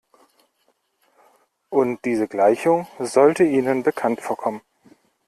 [1.69, 4.61] Und diese Gleichung sollte Ihnen bekannt vorkommen.